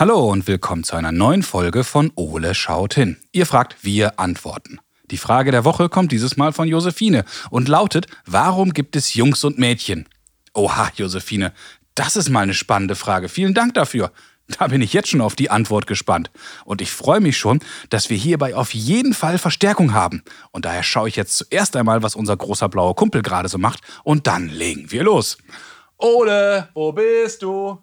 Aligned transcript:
Hallo 0.00 0.30
und 0.30 0.46
willkommen 0.46 0.82
zu 0.82 0.96
einer 0.96 1.12
neuen 1.12 1.42
Folge 1.42 1.84
von 1.84 2.10
Ole 2.14 2.54
schaut 2.54 2.94
hin. 2.94 3.18
Ihr 3.32 3.44
fragt, 3.44 3.84
wir 3.84 4.18
antworten. 4.18 4.80
Die 5.10 5.18
Frage 5.18 5.50
der 5.50 5.66
Woche 5.66 5.90
kommt 5.90 6.10
dieses 6.10 6.38
Mal 6.38 6.54
von 6.54 6.66
Josephine 6.66 7.26
und 7.50 7.68
lautet, 7.68 8.06
warum 8.24 8.72
gibt 8.72 8.96
es 8.96 9.12
Jungs 9.12 9.44
und 9.44 9.58
Mädchen? 9.58 10.08
Oha, 10.54 10.90
Josephine, 10.96 11.52
das 11.94 12.16
ist 12.16 12.30
mal 12.30 12.44
eine 12.44 12.54
spannende 12.54 12.94
Frage. 12.94 13.28
Vielen 13.28 13.52
Dank 13.52 13.74
dafür. 13.74 14.10
Da 14.58 14.68
bin 14.68 14.80
ich 14.80 14.94
jetzt 14.94 15.10
schon 15.10 15.20
auf 15.20 15.36
die 15.36 15.50
Antwort 15.50 15.86
gespannt. 15.86 16.30
Und 16.64 16.80
ich 16.80 16.90
freue 16.90 17.20
mich 17.20 17.36
schon, 17.36 17.60
dass 17.90 18.08
wir 18.08 18.16
hierbei 18.16 18.56
auf 18.56 18.72
jeden 18.72 19.12
Fall 19.12 19.36
Verstärkung 19.36 19.92
haben. 19.92 20.24
Und 20.50 20.64
daher 20.64 20.82
schaue 20.82 21.10
ich 21.10 21.16
jetzt 21.16 21.36
zuerst 21.36 21.76
einmal, 21.76 22.02
was 22.02 22.16
unser 22.16 22.38
großer 22.38 22.70
blauer 22.70 22.96
Kumpel 22.96 23.20
gerade 23.20 23.50
so 23.50 23.58
macht. 23.58 23.82
Und 24.02 24.26
dann 24.26 24.48
legen 24.48 24.90
wir 24.90 25.02
los. 25.02 25.36
Ole, 25.98 26.70
wo 26.72 26.90
bist 26.90 27.42
du? 27.42 27.82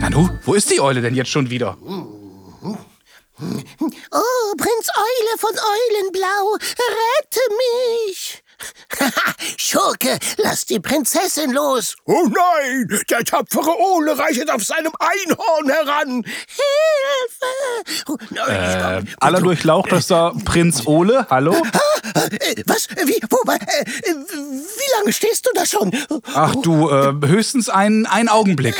Nanu, 0.00 0.30
wo 0.44 0.54
ist 0.54 0.70
die 0.70 0.80
Eule 0.80 1.02
denn 1.02 1.14
jetzt 1.14 1.28
schon 1.30 1.50
wieder? 1.50 1.76
Oh, 1.82 1.96
Prinz 4.56 4.88
Eule 4.96 5.38
von 5.38 5.50
Eulenblau, 5.50 6.54
rette 6.54 7.40
mich! 8.06 8.42
Schurke, 9.72 10.18
lass 10.36 10.66
die 10.66 10.80
Prinzessin 10.80 11.50
los! 11.50 11.96
Oh 12.04 12.28
nein, 12.28 13.00
der 13.08 13.24
tapfere 13.24 13.74
Ole 13.78 14.18
reitet 14.18 14.50
auf 14.50 14.62
seinem 14.62 14.92
Einhorn 14.98 15.70
heran. 15.70 16.24
Hilfe! 16.46 18.04
Oh, 18.06 18.18
Äh, 18.50 19.02
allerdurchlauchtester 19.18 20.34
Prinz 20.44 20.86
Ole, 20.86 21.26
hallo? 21.30 21.54
Äh, 21.54 22.62
Was? 22.66 22.86
Wie? 23.06 23.18
Wo? 23.30 23.50
Äh, 23.50 23.54
äh, 23.54 24.14
Wie 24.14 24.98
lange 24.98 25.12
stehst 25.14 25.46
du 25.46 25.50
da 25.54 25.64
schon? 25.64 25.90
Ach 26.34 26.54
du, 26.56 26.90
äh, 26.90 27.14
höchstens 27.26 27.70
ein, 27.70 28.04
ein 28.04 28.28
Augenblick. 28.28 28.76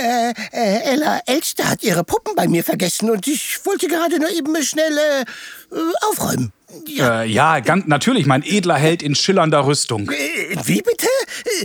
Äh, 0.00 0.34
äh, 0.50 0.80
Ella 0.94 1.20
Elster 1.26 1.70
hat 1.70 1.84
ihre 1.84 2.02
Puppen 2.02 2.34
bei 2.34 2.48
mir 2.48 2.64
vergessen 2.64 3.08
und 3.08 3.28
ich 3.28 3.64
wollte 3.64 3.86
gerade 3.86 4.18
nur 4.18 4.30
eben 4.30 4.60
schnell 4.64 4.98
äh, 4.98 5.20
äh, 5.20 5.92
aufräumen. 6.10 6.52
Ja. 6.86 7.22
Äh, 7.22 7.26
ja, 7.28 7.60
ganz 7.60 7.86
natürlich, 7.86 8.26
mein 8.26 8.42
edler 8.42 8.76
Held 8.76 9.02
in 9.02 9.14
schillernder 9.14 9.66
Rüstung. 9.66 10.10
Äh, 10.10 10.56
Wie 10.64 10.82
bitte? 10.82 11.06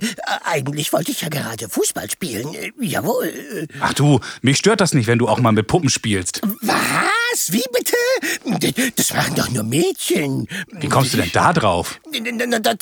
Äh, 0.02 0.08
Eigentlich 0.46 0.94
wollte 0.94 1.12
ich 1.12 1.22
ja 1.22 1.30
gerade 1.30 1.68
Fußball 1.68 2.10
spielen. 2.10 2.54
Äh, 2.54 2.72
Jawohl. 2.80 3.68
Ach 3.82 3.94
du, 3.94 4.20
mich 4.42 4.58
stört 4.58 4.80
das 4.82 4.94
nicht, 4.94 5.08
wenn 5.08 5.20
du 5.20 5.28
auch 5.28 5.40
mal 5.40 5.52
mit 5.52 5.68
Puppen 5.68 5.90
spielst. 5.90 6.42
Was? 6.62 7.52
Wie 7.52 7.64
bitte? 7.74 8.92
Das 8.96 9.14
waren 9.14 9.34
doch 9.36 9.50
nur 9.50 9.64
Mädchen. 9.64 10.48
Wie 10.72 10.88
kommst 10.88 11.14
du 11.14 11.18
denn 11.18 11.32
da 11.34 11.52
drauf? 11.52 12.00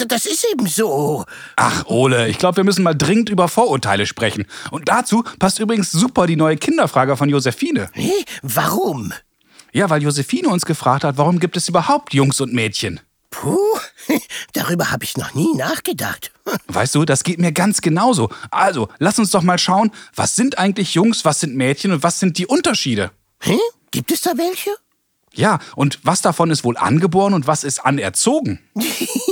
Das 0.08 0.26
ist 0.26 0.46
eben 0.52 0.68
so. 0.68 1.26
Ach, 1.56 1.86
Ole, 1.88 2.28
ich 2.28 2.38
glaube, 2.38 2.58
wir 2.58 2.64
müssen 2.66 2.84
mal 2.84 2.94
dringend 2.94 3.30
über 3.30 3.48
Vorurteile 3.48 4.06
sprechen. 4.06 4.46
Und 4.70 4.90
dazu 4.90 5.24
passt 5.40 5.60
übrigens 5.60 5.92
super 5.92 6.28
die 6.28 6.36
neue 6.36 6.58
Kinderfrage 6.58 7.16
von 7.16 7.30
Josephine. 7.30 7.90
Hä? 7.94 8.12
Warum? 8.42 9.14
Ja, 9.74 9.90
weil 9.90 10.04
Josephine 10.04 10.50
uns 10.50 10.66
gefragt 10.66 11.04
hat, 11.04 11.18
warum 11.18 11.40
gibt 11.40 11.56
es 11.56 11.70
überhaupt 11.70 12.14
Jungs 12.14 12.42
und 12.42 12.54
Mädchen? 12.54 13.00
Puh, 13.30 13.58
darüber 14.54 14.92
habe 14.92 15.06
ich 15.06 15.16
noch 15.16 15.34
nie 15.34 15.54
nachgedacht. 15.56 16.32
Weißt 16.68 16.96
du, 16.96 17.06
das 17.06 17.24
geht 17.24 17.40
mir 17.40 17.54
ganz 17.54 17.80
genauso. 17.80 18.30
Also, 18.52 18.90
lass 19.00 19.18
uns 19.18 19.32
doch 19.32 19.42
mal 19.42 19.58
schauen, 19.58 19.92
was 20.16 20.36
sind 20.36 20.58
eigentlich 20.58 20.94
Jungs, 20.94 21.24
was 21.24 21.40
sind 21.40 21.56
Mädchen 21.56 21.94
und 21.94 22.04
was 22.04 22.20
sind 22.20 22.38
die 22.38 22.46
Unterschiede? 22.46 23.12
Hä? 23.40 23.58
Gibt 23.92 24.12
es 24.12 24.22
da 24.22 24.38
welche? 24.38 24.72
Ja, 25.34 25.60
und 25.76 26.00
was 26.04 26.22
davon 26.22 26.52
ist 26.52 26.64
wohl 26.66 26.76
angeboren 26.76 27.34
und 27.34 27.48
was 27.48 27.64
ist 27.64 27.80
anerzogen? 27.80 28.60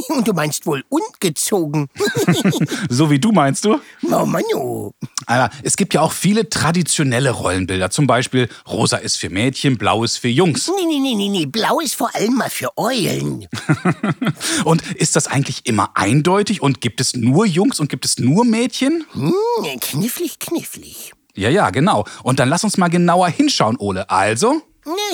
Und 0.09 0.27
du 0.27 0.33
meinst 0.33 0.65
wohl 0.65 0.83
ungezogen? 0.89 1.87
So 2.89 3.11
wie 3.11 3.19
du 3.19 3.31
meinst 3.31 3.65
du? 3.65 3.79
Mann, 4.01 4.43
oh. 4.55 4.91
Aber 5.27 5.49
es 5.63 5.77
gibt 5.77 5.93
ja 5.93 6.01
auch 6.01 6.11
viele 6.11 6.49
traditionelle 6.49 7.31
Rollenbilder. 7.31 7.89
Zum 7.89 8.07
Beispiel, 8.07 8.49
rosa 8.67 8.97
ist 8.97 9.17
für 9.17 9.29
Mädchen, 9.29 9.77
blau 9.77 10.03
ist 10.03 10.17
für 10.17 10.27
Jungs. 10.27 10.69
Nee, 10.75 10.85
nee, 10.85 10.99
nee, 10.99 11.15
nee, 11.15 11.29
nee. 11.29 11.45
Blau 11.45 11.79
ist 11.79 11.95
vor 11.95 12.13
allem 12.15 12.35
mal 12.35 12.49
für 12.49 12.77
Eulen. 12.77 13.47
Und 14.65 14.81
ist 14.93 15.15
das 15.15 15.27
eigentlich 15.27 15.65
immer 15.65 15.91
eindeutig? 15.95 16.61
Und 16.61 16.81
gibt 16.81 16.99
es 16.99 17.15
nur 17.15 17.45
Jungs 17.45 17.79
und 17.79 17.89
gibt 17.89 18.05
es 18.05 18.17
nur 18.17 18.45
Mädchen? 18.45 19.05
Hm, 19.13 19.33
knifflig, 19.79 20.39
knifflig. 20.39 21.13
Ja, 21.35 21.49
ja, 21.49 21.69
genau. 21.69 22.05
Und 22.23 22.39
dann 22.39 22.49
lass 22.49 22.63
uns 22.63 22.77
mal 22.77 22.89
genauer 22.89 23.29
hinschauen, 23.29 23.77
Ole. 23.77 24.09
Also, 24.09 24.61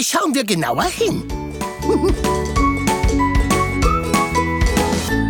schauen 0.01 0.33
wir 0.33 0.43
genauer 0.43 0.83
hin. 0.83 1.23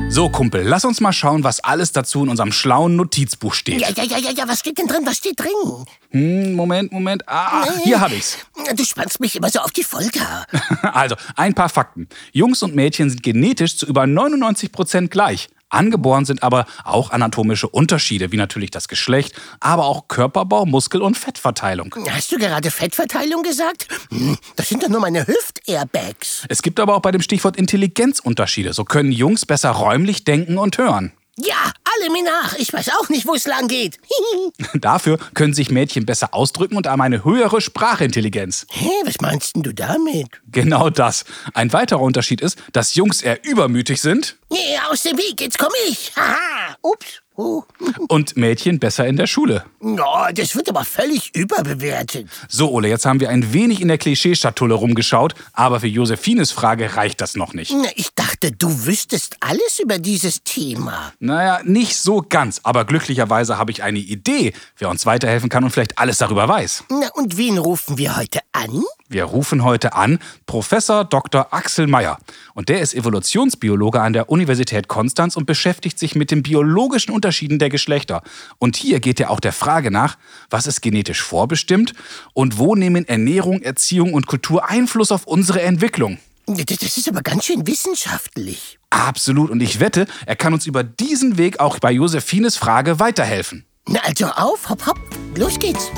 so 0.09 0.29
Kumpel, 0.29 0.63
lass 0.63 0.85
uns 0.85 1.01
mal 1.01 1.11
schauen, 1.11 1.43
was 1.43 1.59
alles 1.59 1.91
dazu 1.91 2.23
in 2.23 2.29
unserem 2.29 2.51
schlauen 2.51 2.95
Notizbuch 2.95 3.53
steht. 3.53 3.81
Ja, 3.81 3.89
ja, 3.89 4.03
ja, 4.03 4.17
ja, 4.17 4.31
ja, 4.31 4.47
was 4.47 4.59
steht 4.59 4.77
denn 4.77 4.87
drin? 4.87 5.01
Was 5.05 5.17
steht 5.17 5.39
drin? 5.39 5.85
Hm, 6.11 6.53
Moment, 6.53 6.91
Moment. 6.91 7.27
Ah, 7.27 7.65
hier 7.83 7.99
habe 7.99 8.15
ich's. 8.15 8.37
Du 8.75 8.83
spannst 8.85 9.19
mich 9.19 9.35
immer 9.35 9.49
so 9.49 9.59
auf 9.59 9.71
die 9.71 9.83
Folter. 9.83 10.45
Also, 10.81 11.15
ein 11.35 11.53
paar 11.53 11.69
Fakten. 11.69 12.07
Jungs 12.31 12.63
und 12.63 12.75
Mädchen 12.75 13.09
sind 13.09 13.23
genetisch 13.23 13.77
zu 13.77 13.85
über 13.85 14.07
99 14.07 14.71
Prozent 14.71 15.11
gleich. 15.11 15.49
Angeboren 15.69 16.25
sind 16.25 16.43
aber 16.43 16.65
auch 16.83 17.11
anatomische 17.11 17.67
Unterschiede, 17.67 18.31
wie 18.31 18.37
natürlich 18.37 18.71
das 18.71 18.87
Geschlecht, 18.87 19.33
aber 19.59 19.85
auch 19.85 20.07
Körperbau, 20.07 20.65
Muskel- 20.65 21.01
und 21.01 21.17
Fettverteilung. 21.17 21.93
Hast 22.09 22.31
du 22.31 22.37
gerade 22.37 22.69
Fettverteilung 22.71 23.43
gesagt? 23.43 23.87
Hm, 24.09 24.37
Das 24.55 24.69
sind 24.69 24.83
doch 24.83 24.89
nur 24.89 25.01
meine 25.01 25.25
Hüft-Airbags. 25.27 26.43
Es 26.49 26.61
gibt 26.61 26.79
aber 26.79 26.95
auch 26.95 27.01
bei 27.01 27.11
dem 27.11 27.21
Stichwort 27.21 27.57
Intelligenz 27.57 28.19
Unterschiede. 28.19 28.73
So 28.73 28.83
können 28.85 29.11
Jungs 29.11 29.45
besser 29.45 29.71
räumlich 29.71 30.23
denken 30.23 30.57
und 30.57 30.77
hören. 30.77 31.11
Ja, 31.37 31.71
alle 32.01 32.11
mir 32.11 32.23
nach. 32.23 32.55
Ich 32.57 32.71
weiß 32.73 32.89
auch 32.99 33.09
nicht, 33.09 33.27
wo 33.27 33.33
es 33.35 33.45
lang 33.45 33.67
geht. 33.67 33.99
Dafür 34.73 35.17
können 35.33 35.53
sich 35.53 35.69
Mädchen 35.71 36.05
besser 36.05 36.33
ausdrücken 36.33 36.77
und 36.77 36.87
haben 36.87 37.01
eine 37.01 37.23
höhere 37.23 37.61
Sprachintelligenz. 37.61 38.65
Hä, 38.69 38.89
was 39.05 39.15
meinst 39.21 39.55
denn 39.55 39.63
du 39.63 39.73
damit? 39.73 40.27
Genau 40.51 40.89
das. 40.89 41.25
Ein 41.53 41.73
weiterer 41.73 42.01
Unterschied 42.01 42.41
ist, 42.41 42.57
dass 42.73 42.95
Jungs 42.95 43.21
eher 43.21 43.43
übermütig 43.43 44.01
sind 44.01 44.37
Nee, 44.51 44.77
aus 44.89 45.01
dem 45.03 45.17
Weg, 45.17 45.41
jetzt 45.41 45.57
komme 45.57 45.73
ich. 45.89 46.11
Haha, 46.15 46.75
ups. 46.81 47.21
Oh. 47.37 47.63
und 48.07 48.37
Mädchen 48.37 48.79
besser 48.79 49.05
in 49.05 49.17
der 49.17 49.27
Schule. 49.27 49.65
No, 49.81 50.05
das 50.33 50.55
wird 50.55 50.69
aber 50.69 50.85
völlig 50.85 51.35
überbewertet. 51.35 52.29
So, 52.47 52.71
Ole, 52.71 52.87
jetzt 52.87 53.05
haben 53.05 53.19
wir 53.19 53.29
ein 53.29 53.51
wenig 53.51 53.81
in 53.81 53.89
der 53.89 53.97
Klischeeschatulle 53.97 54.73
rumgeschaut, 54.73 55.35
aber 55.51 55.81
für 55.81 55.87
Josephines 55.87 56.53
Frage 56.53 56.95
reicht 56.95 57.19
das 57.19 57.35
noch 57.35 57.53
nicht. 57.53 57.73
Na, 57.75 57.89
Ich 57.95 58.11
dachte, 58.15 58.53
du 58.53 58.85
wüsstest 58.85 59.35
alles 59.41 59.79
über 59.79 59.97
dieses 59.97 60.43
Thema. 60.43 61.11
Naja, 61.19 61.59
nicht 61.65 61.84
so 61.93 62.25
ganz, 62.27 62.61
aber 62.63 62.85
glücklicherweise 62.85 63.57
habe 63.57 63.71
ich 63.71 63.83
eine 63.83 63.99
Idee, 63.99 64.53
wer 64.77 64.89
uns 64.89 65.05
weiterhelfen 65.05 65.49
kann 65.49 65.63
und 65.63 65.71
vielleicht 65.71 65.99
alles 65.99 66.17
darüber 66.17 66.47
weiß. 66.47 66.85
Na, 66.89 67.09
und 67.13 67.37
wen 67.37 67.57
rufen 67.57 67.97
wir 67.97 68.15
heute 68.15 68.39
an? 68.53 68.83
Wir 69.07 69.25
rufen 69.25 69.63
heute 69.63 69.93
an 69.93 70.17
Professor 70.47 71.05
Dr. 71.05 71.53
Axel 71.53 71.85
Meyer. 71.85 72.17
Und 72.55 72.69
der 72.69 72.79
ist 72.79 72.95
Evolutionsbiologe 72.95 74.01
an 74.01 74.13
der 74.13 74.29
Universität 74.29 74.87
Konstanz 74.87 75.35
und 75.35 75.45
beschäftigt 75.45 75.99
sich 75.99 76.15
mit 76.15 76.31
den 76.31 76.41
biologischen 76.41 77.13
Unterschieden 77.13 77.59
der 77.59 77.69
Geschlechter. 77.69 78.23
Und 78.57 78.77
hier 78.77 78.99
geht 78.99 79.19
er 79.19 79.29
auch 79.29 79.39
der 79.39 79.53
Frage 79.53 79.91
nach, 79.91 80.17
was 80.49 80.65
ist 80.65 80.81
genetisch 80.81 81.21
vorbestimmt 81.21 81.93
und 82.33 82.57
wo 82.57 82.75
nehmen 82.75 83.07
Ernährung, 83.07 83.61
Erziehung 83.61 84.13
und 84.13 84.25
Kultur 84.25 84.67
Einfluss 84.67 85.11
auf 85.11 85.27
unsere 85.27 85.61
Entwicklung. 85.61 86.17
Das 86.47 86.97
ist 86.97 87.09
aber 87.09 87.21
ganz 87.21 87.45
schön 87.45 87.65
wissenschaftlich. 87.65 88.77
Absolut. 88.91 89.49
Und 89.49 89.61
ich 89.61 89.79
wette, 89.79 90.05
er 90.27 90.35
kann 90.35 90.53
uns 90.53 90.67
über 90.67 90.83
diesen 90.83 91.37
Weg 91.37 91.59
auch 91.59 91.79
bei 91.79 91.91
Josephines 91.91 92.55
Frage 92.55 92.99
weiterhelfen. 92.99 93.65
Na, 93.87 93.99
also 94.03 94.27
auf, 94.27 94.69
hopp, 94.69 94.85
hopp, 94.85 94.99
los 95.35 95.57
geht's. 95.57 95.91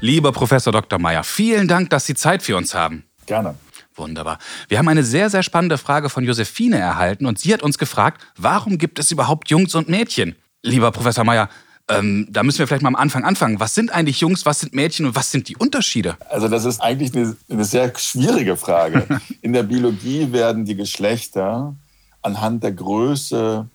Lieber 0.00 0.32
Professor 0.32 0.72
Dr. 0.72 0.98
Meyer, 0.98 1.24
vielen 1.24 1.68
Dank, 1.68 1.90
dass 1.90 2.06
Sie 2.06 2.14
Zeit 2.14 2.42
für 2.42 2.56
uns 2.56 2.74
haben. 2.74 3.04
Gerne. 3.26 3.56
Wunderbar. 3.94 4.38
Wir 4.68 4.78
haben 4.78 4.88
eine 4.88 5.02
sehr, 5.02 5.30
sehr 5.30 5.42
spannende 5.42 5.78
Frage 5.78 6.08
von 6.08 6.24
Josephine 6.24 6.78
erhalten 6.78 7.26
und 7.26 7.38
sie 7.38 7.52
hat 7.52 7.62
uns 7.62 7.78
gefragt, 7.78 8.22
warum 8.36 8.78
gibt 8.78 8.98
es 8.98 9.10
überhaupt 9.10 9.50
Jungs 9.50 9.74
und 9.74 9.88
Mädchen? 9.88 10.36
Lieber 10.62 10.90
Professor 10.90 11.24
Meyer, 11.24 11.48
ähm, 11.88 12.26
da 12.30 12.42
müssen 12.42 12.58
wir 12.58 12.66
vielleicht 12.66 12.82
mal 12.82 12.88
am 12.88 12.96
Anfang 12.96 13.24
anfangen. 13.24 13.60
Was 13.60 13.74
sind 13.74 13.92
eigentlich 13.92 14.20
Jungs, 14.20 14.44
was 14.44 14.60
sind 14.60 14.74
Mädchen 14.74 15.06
und 15.06 15.14
was 15.14 15.30
sind 15.30 15.48
die 15.48 15.56
Unterschiede? 15.56 16.16
Also 16.28 16.48
das 16.48 16.64
ist 16.64 16.80
eigentlich 16.80 17.14
eine, 17.14 17.36
eine 17.48 17.64
sehr 17.64 17.92
schwierige 17.96 18.56
Frage. 18.56 19.06
In 19.42 19.52
der 19.52 19.62
Biologie 19.62 20.32
werden 20.32 20.64
die 20.64 20.74
Geschlechter 20.74 21.76
anhand 22.22 22.64
der 22.64 22.72
Größe 22.72 23.68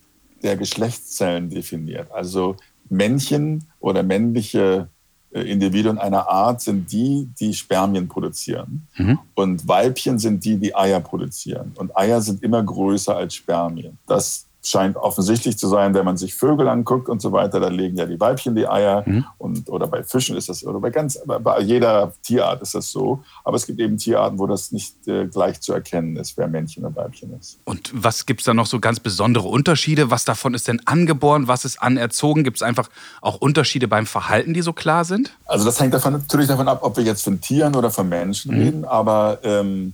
der 0.43 0.57
Geschlechtszellen 0.57 1.49
definiert. 1.49 2.11
Also 2.11 2.57
Männchen 2.89 3.65
oder 3.79 4.03
männliche 4.03 4.89
äh, 5.31 5.41
Individuen 5.41 5.97
einer 5.97 6.27
Art 6.27 6.59
sind 6.61 6.91
die, 6.91 7.29
die 7.39 7.53
Spermien 7.53 8.09
produzieren. 8.09 8.87
Und 9.35 9.67
Weibchen 9.67 10.19
sind 10.19 10.43
die, 10.43 10.57
die 10.57 10.75
Eier 10.75 10.99
produzieren. 10.99 11.71
Und 11.75 11.95
Eier 11.95 12.21
sind 12.21 12.43
immer 12.43 12.61
größer 12.61 13.15
als 13.15 13.35
Spermien. 13.35 13.97
Das 14.05 14.47
scheint 14.63 14.95
offensichtlich 14.95 15.57
zu 15.57 15.67
sein, 15.67 15.93
wenn 15.93 16.05
man 16.05 16.17
sich 16.17 16.35
Vögel 16.35 16.67
anguckt 16.67 17.09
und 17.09 17.21
so 17.21 17.31
weiter, 17.31 17.59
da 17.59 17.67
legen 17.67 17.97
ja 17.97 18.05
die 18.05 18.19
Weibchen 18.19 18.55
die 18.55 18.67
Eier 18.67 19.03
mhm. 19.05 19.25
und 19.37 19.69
oder 19.69 19.87
bei 19.87 20.03
Fischen 20.03 20.37
ist 20.37 20.49
das 20.49 20.63
oder 20.63 20.79
bei 20.79 20.91
ganz 20.91 21.19
bei 21.25 21.59
jeder 21.61 22.13
Tierart 22.21 22.61
ist 22.61 22.75
das 22.75 22.91
so, 22.91 23.23
aber 23.43 23.57
es 23.57 23.65
gibt 23.65 23.79
eben 23.79 23.97
Tierarten, 23.97 24.37
wo 24.37 24.47
das 24.47 24.71
nicht 24.71 25.07
äh, 25.07 25.27
gleich 25.27 25.61
zu 25.61 25.73
erkennen 25.73 26.15
ist, 26.15 26.37
wer 26.37 26.47
Männchen 26.47 26.85
und 26.85 26.95
Weibchen 26.95 27.37
ist. 27.39 27.59
Und 27.65 27.91
was 27.93 28.25
gibt 28.25 28.41
es 28.41 28.45
da 28.45 28.53
noch 28.53 28.67
so 28.67 28.79
ganz 28.79 28.99
besondere 28.99 29.47
Unterschiede? 29.47 30.11
Was 30.11 30.25
davon 30.25 30.53
ist 30.53 30.67
denn 30.67 30.81
angeboren, 30.85 31.47
was 31.47 31.65
ist 31.65 31.81
anerzogen? 31.81 32.43
Gibt 32.43 32.57
es 32.57 32.63
einfach 32.63 32.89
auch 33.21 33.37
Unterschiede 33.41 33.87
beim 33.87 34.05
Verhalten, 34.05 34.53
die 34.53 34.61
so 34.61 34.73
klar 34.73 35.05
sind? 35.05 35.35
Also 35.45 35.65
das 35.65 35.79
hängt 35.79 35.93
davon, 35.93 36.13
natürlich 36.13 36.47
davon 36.47 36.67
ab, 36.67 36.79
ob 36.83 36.97
wir 36.97 37.03
jetzt 37.03 37.23
von 37.23 37.41
Tieren 37.41 37.75
oder 37.75 37.89
von 37.89 38.07
Menschen 38.07 38.55
mhm. 38.55 38.61
reden, 38.61 38.85
aber 38.85 39.39
ähm, 39.43 39.93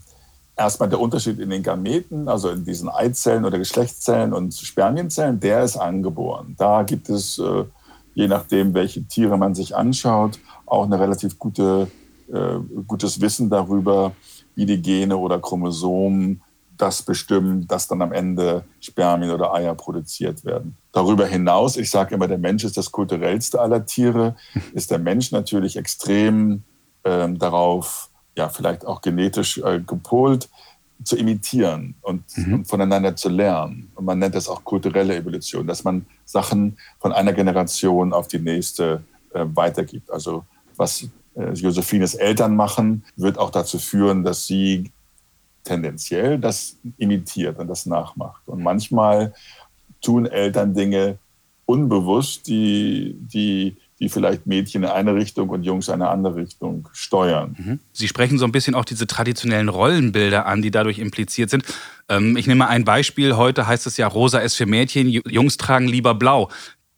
erstmal 0.57 0.89
der 0.89 0.99
Unterschied 0.99 1.39
in 1.39 1.49
den 1.49 1.63
Gameten, 1.63 2.27
also 2.27 2.49
in 2.49 2.65
diesen 2.65 2.89
Eizellen 2.89 3.45
oder 3.45 3.59
Geschlechtszellen 3.59 4.33
und 4.33 4.53
Spermienzellen, 4.53 5.39
der 5.39 5.63
ist 5.63 5.77
angeboren. 5.77 6.55
Da 6.57 6.83
gibt 6.83 7.09
es, 7.09 7.37
äh, 7.37 7.63
je 8.15 8.27
nachdem, 8.27 8.73
welche 8.73 9.03
Tiere 9.03 9.37
man 9.37 9.53
sich 9.53 9.75
anschaut, 9.75 10.39
auch 10.65 10.85
eine 10.85 10.99
relativ 10.99 11.37
gute, 11.37 11.89
äh, 12.33 12.57
gutes 12.87 13.21
Wissen 13.21 13.49
darüber, 13.49 14.13
wie 14.55 14.65
die 14.65 14.81
Gene 14.81 15.15
oder 15.15 15.39
Chromosomen 15.39 16.41
das 16.75 17.01
bestimmen, 17.01 17.67
dass 17.67 17.87
dann 17.87 18.01
am 18.01 18.11
Ende 18.11 18.63
Spermien 18.79 19.31
oder 19.31 19.53
Eier 19.53 19.73
produziert 19.75 20.45
werden. 20.45 20.77
Darüber 20.91 21.25
hinaus, 21.25 21.75
ich 21.75 21.89
sage 21.89 22.15
immer, 22.15 22.27
der 22.27 22.37
Mensch 22.37 22.63
ist 22.63 22.77
das 22.77 22.91
kulturellste 22.91 23.59
aller 23.59 23.85
Tiere, 23.85 24.35
ist 24.73 24.91
der 24.91 24.99
Mensch 24.99 25.31
natürlich 25.31 25.77
extrem 25.77 26.63
äh, 27.03 27.29
darauf 27.33 28.09
ja 28.37 28.49
vielleicht 28.49 28.85
auch 28.85 29.01
genetisch 29.01 29.57
äh, 29.57 29.81
gepolt, 29.85 30.49
zu 31.03 31.15
imitieren 31.15 31.95
und, 32.01 32.23
mhm. 32.37 32.53
und, 32.53 32.67
voneinander 32.67 33.15
zu 33.15 33.29
lernen. 33.29 33.91
Und 33.95 34.05
man 34.05 34.17
nennt 34.17 34.35
das 34.35 34.47
auch 34.49 34.63
kulturelle 34.63 35.15
Evolution, 35.15 35.67
dass 35.67 35.83
man 35.83 36.05
Sachen 36.25 36.77
von 36.99 37.11
einer 37.11 37.33
Generation 37.33 38.13
auf 38.13 38.27
die 38.27 38.39
nächste 38.39 39.03
äh, 39.33 39.45
weitergibt. 39.53 40.09
Also 40.09 40.45
was 40.75 41.07
äh, 41.35 41.51
Josephines 41.53 42.15
Eltern 42.15 42.55
machen, 42.55 43.03
wird 43.15 43.37
auch 43.37 43.51
dazu 43.51 43.77
führen, 43.77 44.23
dass 44.23 44.47
sie 44.47 44.91
tendenziell 45.63 46.39
das 46.39 46.77
imitiert 46.97 47.59
und 47.59 47.67
das 47.67 47.85
nachmacht. 47.85 48.47
Und 48.47 48.63
manchmal 48.63 49.33
tun 50.01 50.25
Eltern 50.25 50.73
Dinge 50.73 51.19
unbewusst, 51.65 52.47
die, 52.47 53.17
die 53.19 53.75
die 53.99 54.09
vielleicht 54.09 54.45
Mädchen 54.45 54.83
in 54.83 54.89
eine 54.89 55.15
Richtung 55.15 55.49
und 55.49 55.63
Jungs 55.63 55.87
in 55.87 55.95
eine 55.95 56.09
andere 56.09 56.35
Richtung 56.35 56.87
steuern. 56.93 57.55
Mhm. 57.57 57.79
Sie 57.93 58.07
sprechen 58.07 58.37
so 58.37 58.45
ein 58.45 58.51
bisschen 58.51 58.75
auch 58.75 58.85
diese 58.85 59.07
traditionellen 59.07 59.69
Rollenbilder 59.69 60.45
an, 60.45 60.61
die 60.61 60.71
dadurch 60.71 60.99
impliziert 60.99 61.49
sind. 61.49 61.63
Ähm, 62.07 62.37
ich 62.37 62.47
nehme 62.47 62.59
mal 62.59 62.67
ein 62.67 62.85
Beispiel. 62.85 63.35
Heute 63.35 63.67
heißt 63.67 63.87
es 63.87 63.97
ja, 63.97 64.07
rosa 64.07 64.39
ist 64.39 64.55
für 64.55 64.65
Mädchen, 64.65 65.09
Jungs 65.09 65.57
tragen 65.57 65.87
lieber 65.87 66.13
blau. 66.13 66.49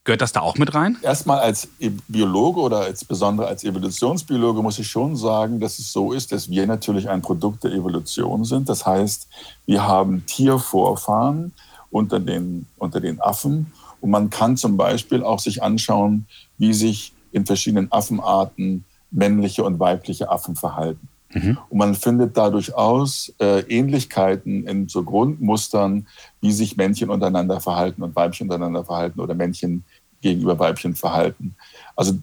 Gehört 0.04 0.22
das 0.22 0.31
da 0.31 0.42
auch 0.42 0.57
mit 0.57 0.74
rein? 0.74 0.98
Erstmal 1.01 1.40
als 1.40 1.68
e-, 1.80 1.92
Biologe 2.07 2.60
oder 2.62 2.88
insbesondere 2.88 3.48
als 3.48 3.63
Evolutionsbiologe 3.63 4.62
muss 4.62 4.80
ich 4.80 4.88
schon 4.88 5.16
sagen, 5.16 5.60
dass 5.60 5.78
es 5.78 5.92
so 5.92 6.13
ist, 6.13 6.31
dass 6.31 6.50
wir 6.50 6.66
natürlich 6.66 7.07
ein 7.10 7.22
Produkt 7.22 7.63
der 7.63 7.72
Evolution 7.72 8.44
sind. 8.44 8.69
Das 8.69 8.86
heißt, 8.86 9.28
wir 9.66 9.86
haben 9.86 10.25
Tiervorfahren 10.25 11.54
unter 11.92 12.19
den, 12.19 12.66
unter 12.78 13.00
den 13.00 13.22
Affen 13.22 13.72
und 14.01 14.10
man 14.10 14.30
kann 14.30 14.57
zum 14.57 14.78
Beispiel 14.78 15.24
auch 15.24 15.40
sich 15.40 15.62
anschauen, 15.62 16.25
wie 16.57 16.74
sich 16.74 17.13
in 17.31 17.46
verschiedenen 17.46 17.92
Affenarten 17.92 18.86
männliche 19.12 19.63
und 19.63 19.80
weibliche 19.80 20.30
Affen 20.30 20.56
verhalten. 20.56 21.07
Mhm. 21.34 21.57
Und 21.69 21.78
man 21.78 21.96
findet 21.96 22.38
da 22.38 22.50
durchaus 22.50 23.34
äh, 23.40 23.60
Ähnlichkeiten 23.62 24.66
in 24.68 24.88
so 24.88 25.04
Grundmustern, 25.04 26.07
wie 26.42 26.51
sich 26.51 26.75
Männchen 26.75 27.10
untereinander 27.10 27.60
verhalten 27.62 28.01
und 28.01 28.16
Weibchen 28.16 28.46
untereinander 28.46 28.84
verhalten 28.84 29.19
oder 29.19 29.36
Männchen 29.36 29.84
gegenüber 30.22 30.57
Weibchen 30.57 30.96
verhalten. 30.96 31.56
Also 31.96 32.18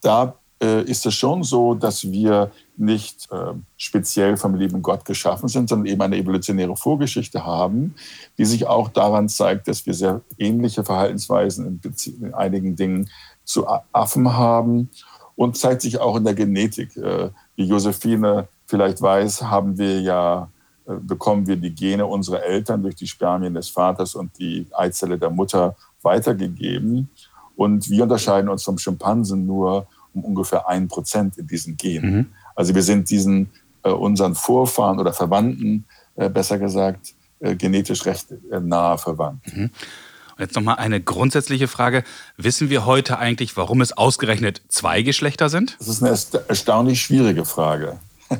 da 0.00 0.36
ist 0.58 1.04
es 1.04 1.14
schon 1.14 1.42
so, 1.42 1.74
dass 1.74 2.10
wir 2.10 2.50
nicht 2.76 3.30
äh, 3.30 3.52
speziell 3.76 4.36
vom 4.36 4.54
lieben 4.54 4.82
Gott 4.82 5.04
geschaffen 5.04 5.48
sind, 5.48 5.68
sondern 5.68 5.86
eben 5.86 6.02
eine 6.02 6.16
evolutionäre 6.16 6.76
Vorgeschichte 6.76 7.44
haben, 7.44 7.94
die 8.38 8.44
sich 8.44 8.66
auch 8.66 8.88
daran 8.88 9.28
zeigt, 9.28 9.68
dass 9.68 9.86
wir 9.86 9.94
sehr 9.94 10.22
ähnliche 10.38 10.84
Verhaltensweisen 10.84 11.80
in, 11.82 12.14
in 12.20 12.34
einigen 12.34 12.76
Dingen 12.76 13.10
zu 13.44 13.66
Affen 13.92 14.32
haben 14.34 14.90
und 15.36 15.56
zeigt 15.56 15.82
sich 15.82 15.98
auch 15.98 16.16
in 16.16 16.24
der 16.24 16.34
Genetik. 16.34 16.96
Äh, 16.96 17.30
wie 17.54 17.64
Josephine 17.64 18.48
vielleicht 18.66 19.00
weiß, 19.00 19.42
haben 19.42 19.78
wir 19.78 20.00
ja 20.00 20.48
äh, 20.86 20.94
bekommen 20.94 21.46
wir 21.46 21.56
die 21.56 21.74
Gene 21.74 22.06
unserer 22.06 22.42
Eltern 22.42 22.82
durch 22.82 22.96
die 22.96 23.06
Spermien 23.06 23.54
des 23.54 23.68
Vaters 23.68 24.14
und 24.14 24.38
die 24.38 24.66
Eizelle 24.72 25.18
der 25.18 25.30
Mutter 25.30 25.76
weitergegeben. 26.02 27.10
Und 27.56 27.88
wir 27.88 28.02
unterscheiden 28.02 28.50
uns 28.50 28.64
vom 28.64 28.78
Schimpansen 28.78 29.46
nur 29.46 29.86
um 30.16 30.24
ungefähr 30.24 30.68
ein 30.68 30.88
Prozent 30.88 31.36
in 31.38 31.46
diesen 31.46 31.76
Genen. 31.76 32.16
Mhm. 32.16 32.26
Also 32.54 32.74
wir 32.74 32.82
sind 32.82 33.10
diesen 33.10 33.50
äh, 33.82 33.90
unseren 33.90 34.34
Vorfahren 34.34 34.98
oder 34.98 35.12
Verwandten, 35.12 35.84
äh, 36.16 36.28
besser 36.28 36.58
gesagt, 36.58 37.14
äh, 37.40 37.54
genetisch 37.54 38.04
recht 38.06 38.28
äh, 38.50 38.60
nahe 38.60 38.98
verwandt. 38.98 39.40
Mhm. 39.54 39.64
Und 39.64 40.40
jetzt 40.40 40.56
nochmal 40.56 40.76
eine 40.76 41.00
grundsätzliche 41.00 41.68
Frage. 41.68 42.04
Wissen 42.36 42.68
wir 42.68 42.84
heute 42.84 43.18
eigentlich, 43.18 43.56
warum 43.56 43.80
es 43.80 43.96
ausgerechnet 43.96 44.60
zwei 44.68 45.02
Geschlechter 45.02 45.48
sind? 45.48 45.76
Das 45.78 45.88
ist 45.88 46.02
eine 46.02 46.44
erstaunlich 46.48 47.00
schwierige 47.00 47.44
Frage. 47.44 47.98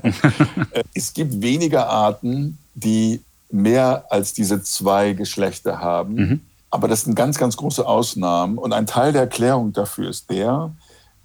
Äh, 0.73 0.82
es 0.94 1.14
gibt 1.14 1.40
weniger 1.40 1.88
Arten, 1.88 2.58
die 2.75 3.23
mehr 3.52 4.06
als 4.11 4.32
diese 4.32 4.61
zwei 4.62 5.12
Geschlechter 5.12 5.81
haben. 5.81 6.14
Mhm. 6.14 6.40
Aber 6.70 6.88
das 6.88 7.02
sind 7.02 7.14
ganz, 7.14 7.38
ganz 7.38 7.56
große 7.56 7.87
Ausnahmen. 7.87 8.58
Und 8.58 8.73
ein 8.73 8.87
Teil 8.87 9.12
der 9.12 9.23
Erklärung 9.23 9.73
dafür 9.73 10.11
ist 10.11 10.28
der, 10.28 10.73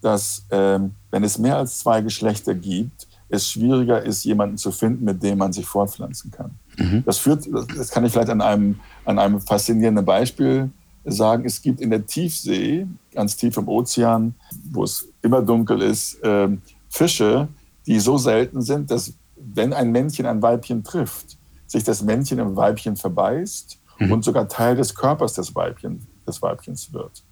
dass 0.02 0.46
ähm, 0.52 0.92
wenn 1.12 1.24
es 1.24 1.38
mehr 1.38 1.58
als 1.58 1.80
zwei 1.80 2.02
Geschlechter 2.02 2.56
gibt, 2.56 3.08
es 3.30 3.50
schwieriger 3.50 4.02
ist, 4.04 4.24
jemanden 4.26 4.58
zu 4.58 4.72
finden, 4.72 5.06
mit 5.06 5.24
dem 5.24 5.38
man 5.38 5.54
sich 5.54 5.66
fortpflanzen 5.66 6.32
kann. 6.32 6.52
Mhm. 6.78 7.04
Das 7.06 7.18
führt, 7.18 7.48
das 7.78 7.90
kann 7.90 8.04
ich 8.06 8.12
vielleicht 8.12 8.30
an 8.30 8.42
einem, 8.42 8.80
an 9.06 9.20
einem 9.20 9.40
faszinierenden 9.40 10.06
Beispiel 10.06 10.70
sagen. 11.06 11.46
Es 11.46 11.62
gibt 11.62 11.80
in 11.80 11.90
der 11.90 12.06
Tiefsee, 12.06 12.88
ganz 13.14 13.38
tief 13.38 13.56
im 13.58 13.68
Ozean, 13.68 14.36
wo 14.72 14.84
es 14.84 15.08
immer 15.22 15.42
dunkel 15.42 15.82
ist, 15.82 16.22
äh, 16.24 16.50
Fische, 16.90 17.48
die 17.88 18.00
so 18.00 18.18
selten 18.18 18.62
sind, 18.62 18.92
dass 18.92 19.14
wenn 19.38 19.74
ein 19.74 19.92
Männchen 19.92 20.26
ein 20.26 20.42
Weibchen 20.42 20.84
trifft, 20.84 21.38
sich 21.68 21.84
das 21.84 22.04
Männchen 22.04 22.38
im 22.40 22.56
Weibchen 22.56 22.96
verbeißt 22.96 23.80
mhm. 24.00 24.12
und 24.12 24.24
sogar 24.24 24.48
Teil 24.48 24.76
des 24.76 24.94
Körpers 24.94 25.34
des, 25.34 25.56
Weibchen, 25.56 26.06
des 26.28 26.42
Weibchens 26.42 26.94
wird 26.94 27.24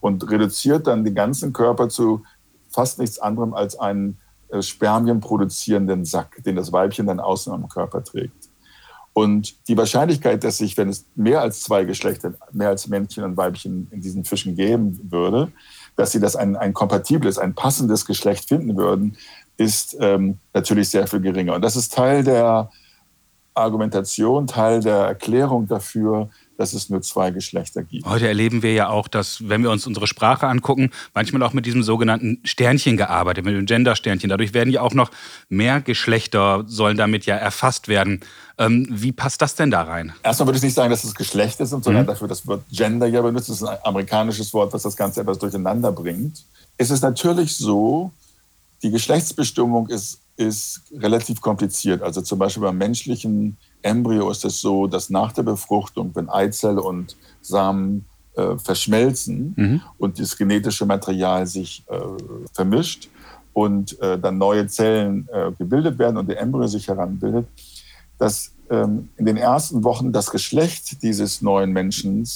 und 0.00 0.30
reduziert 0.30 0.86
dann 0.86 1.04
den 1.04 1.14
ganzen 1.14 1.52
Körper 1.52 1.88
zu 1.88 2.22
fast 2.68 2.98
nichts 2.98 3.18
anderem 3.18 3.54
als 3.54 3.78
einen 3.78 4.18
äh, 4.50 4.62
Spermien 4.62 5.20
produzierenden 5.20 6.04
Sack, 6.04 6.42
den 6.44 6.56
das 6.56 6.72
Weibchen 6.72 7.06
dann 7.06 7.20
außen 7.20 7.52
am 7.52 7.68
Körper 7.68 8.04
trägt. 8.04 8.48
Und 9.12 9.68
die 9.68 9.76
Wahrscheinlichkeit, 9.76 10.44
dass 10.44 10.58
sich, 10.58 10.76
wenn 10.76 10.88
es 10.88 11.06
mehr 11.16 11.40
als 11.40 11.62
zwei 11.62 11.84
Geschlechter, 11.84 12.34
mehr 12.52 12.68
als 12.68 12.86
Männchen 12.86 13.24
und 13.24 13.36
Weibchen 13.36 13.88
in 13.90 14.00
diesen 14.00 14.24
Fischen 14.24 14.54
geben 14.54 15.00
würde, 15.10 15.50
dass 15.96 16.12
sie 16.12 16.20
das 16.20 16.36
ein, 16.36 16.54
ein 16.54 16.72
kompatibles, 16.72 17.38
ein 17.38 17.54
passendes 17.54 18.06
Geschlecht 18.06 18.48
finden 18.48 18.76
würden, 18.76 19.16
ist 19.56 19.96
ähm, 19.98 20.38
natürlich 20.54 20.88
sehr 20.90 21.08
viel 21.08 21.20
geringer. 21.20 21.54
Und 21.54 21.62
das 21.62 21.74
ist 21.74 21.92
Teil 21.92 22.22
der 22.22 22.70
Argumentation, 23.54 24.46
Teil 24.46 24.80
der 24.80 24.98
Erklärung 24.98 25.66
dafür, 25.66 26.30
dass 26.58 26.72
es 26.72 26.90
nur 26.90 27.00
zwei 27.02 27.30
Geschlechter 27.30 27.84
gibt. 27.84 28.04
Heute 28.04 28.26
erleben 28.26 28.62
wir 28.62 28.72
ja 28.74 28.88
auch, 28.88 29.06
dass, 29.06 29.48
wenn 29.48 29.62
wir 29.62 29.70
uns 29.70 29.86
unsere 29.86 30.08
Sprache 30.08 30.48
angucken, 30.48 30.90
manchmal 31.14 31.42
auch 31.44 31.52
mit 31.52 31.66
diesem 31.66 31.84
sogenannten 31.84 32.40
Sternchen 32.42 32.96
gearbeitet, 32.96 33.44
mit 33.44 33.54
dem 33.54 33.64
Gender-Sternchen. 33.64 34.28
Dadurch 34.28 34.52
werden 34.54 34.70
ja 34.70 34.82
auch 34.82 34.92
noch 34.92 35.10
mehr 35.48 35.80
Geschlechter, 35.80 36.64
sollen 36.66 36.96
damit 36.96 37.26
ja 37.26 37.36
erfasst 37.36 37.86
werden. 37.86 38.20
Ähm, 38.58 38.88
wie 38.90 39.12
passt 39.12 39.40
das 39.40 39.54
denn 39.54 39.70
da 39.70 39.82
rein? 39.82 40.12
Erstmal 40.24 40.48
würde 40.48 40.56
ich 40.56 40.64
nicht 40.64 40.74
sagen, 40.74 40.90
dass 40.90 41.04
es 41.04 41.14
Geschlechter 41.14 41.64
sind, 41.64 41.84
sondern 41.84 42.02
mhm. 42.02 42.08
dafür 42.08 42.26
das 42.26 42.44
Wort 42.48 42.64
Gender 42.72 43.06
ja 43.06 43.22
benutzt. 43.22 43.48
Das 43.48 43.62
ist 43.62 43.68
ein 43.68 43.78
amerikanisches 43.84 44.52
Wort, 44.52 44.72
was 44.72 44.82
das 44.82 44.96
Ganze 44.96 45.20
etwas 45.20 45.38
durcheinander 45.38 45.92
bringt. 45.92 46.44
Es 46.76 46.90
ist 46.90 47.02
natürlich 47.02 47.56
so, 47.56 48.10
die 48.82 48.90
Geschlechtsbestimmung 48.90 49.88
ist, 49.88 50.18
ist 50.36 50.82
relativ 50.92 51.40
kompliziert. 51.40 52.02
Also 52.02 52.20
zum 52.20 52.40
Beispiel 52.40 52.64
beim 52.64 52.78
menschlichen 52.78 53.56
Embryo 53.82 54.30
ist 54.30 54.44
es 54.44 54.60
so, 54.60 54.86
dass 54.86 55.10
nach 55.10 55.32
der 55.32 55.42
Befruchtung, 55.42 56.10
wenn 56.14 56.28
Eizelle 56.28 56.82
und 56.82 57.16
Samen 57.40 58.04
äh, 58.36 58.56
verschmelzen 58.58 59.54
mhm. 59.56 59.80
und 59.98 60.18
das 60.18 60.36
genetische 60.36 60.86
Material 60.86 61.46
sich 61.46 61.84
äh, 61.88 61.98
vermischt 62.52 63.08
und 63.52 64.00
äh, 64.00 64.18
dann 64.18 64.38
neue 64.38 64.66
Zellen 64.66 65.28
äh, 65.32 65.52
gebildet 65.58 65.98
werden 65.98 66.16
und 66.16 66.28
der 66.28 66.40
Embryo 66.40 66.66
sich 66.66 66.88
heranbildet, 66.88 67.46
dass 68.18 68.52
ähm, 68.70 69.08
in 69.16 69.26
den 69.26 69.36
ersten 69.36 69.84
Wochen 69.84 70.12
das 70.12 70.30
Geschlecht 70.30 71.02
dieses 71.02 71.42
neuen 71.42 71.72
Menschen 71.72 72.28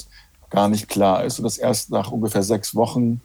gar 0.51 0.69
nicht 0.69 0.89
klar 0.89 1.25
ist 1.25 1.39
und 1.39 1.45
dass 1.45 1.59
erst 1.59 1.91
nach 1.91 2.11
ungefähr 2.11 2.43
sechs 2.43 2.75
Wochen 2.75 3.21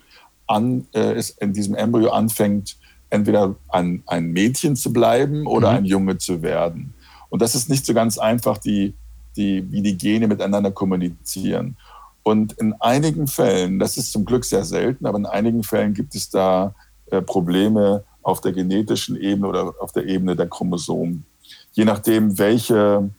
an, 0.47 0.87
äh, 0.93 1.13
es 1.13 1.31
in 1.31 1.53
diesem 1.53 1.75
Embryo 1.75 2.11
anfängt, 2.11 2.77
entweder 3.09 3.55
ein, 3.69 4.03
ein 4.05 4.31
Mädchen 4.31 4.75
zu 4.75 4.91
bleiben 4.91 5.47
oder 5.47 5.71
mhm. 5.71 5.77
ein 5.77 5.85
Junge 5.85 6.17
zu 6.17 6.41
werden. 6.41 6.93
Und 7.29 7.41
das 7.41 7.55
ist 7.55 7.69
nicht 7.69 7.85
so 7.85 7.93
ganz 7.93 8.17
einfach, 8.17 8.57
die, 8.57 8.93
die, 9.35 9.69
wie 9.71 9.81
die 9.81 9.97
Gene 9.97 10.27
miteinander 10.27 10.71
kommunizieren. 10.71 11.77
Und 12.23 12.53
in 12.53 12.73
einigen 12.81 13.27
Fällen, 13.27 13.79
das 13.79 13.97
ist 13.97 14.11
zum 14.11 14.25
Glück 14.25 14.43
sehr 14.43 14.65
selten, 14.65 15.05
aber 15.05 15.17
in 15.17 15.25
einigen 15.25 15.63
Fällen 15.63 15.93
gibt 15.93 16.13
es 16.15 16.29
da 16.29 16.75
äh, 17.05 17.21
Probleme 17.21 18.03
auf 18.21 18.41
der 18.41 18.51
genetischen 18.51 19.15
Ebene 19.15 19.47
oder 19.47 19.73
auf 19.79 19.93
der 19.93 20.05
Ebene 20.05 20.35
der 20.35 20.47
Chromosomen. 20.47 21.25
Je 21.71 21.85
nachdem, 21.85 22.37
welche 22.37 23.09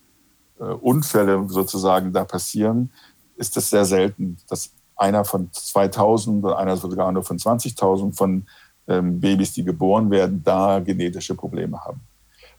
äh, 0.61 0.65
Unfälle 0.65 1.47
sozusagen 1.49 2.12
da 2.12 2.25
passieren, 2.25 2.91
ist 3.37 3.57
es 3.57 3.71
sehr 3.71 3.87
selten, 3.87 4.37
dass 4.49 4.73
einer 4.97 5.25
von 5.25 5.49
2000 5.53 6.45
oder 6.45 6.59
einer 6.59 6.77
sogar 6.77 7.11
nur 7.12 7.23
von 7.23 7.38
20.000 7.38 8.15
von 8.15 8.47
ähm, 8.88 9.21
Babys, 9.21 9.53
die 9.53 9.65
geboren 9.65 10.11
werden, 10.11 10.43
da 10.45 10.81
genetische 10.81 11.35
Probleme 11.35 11.81
haben. 11.81 12.00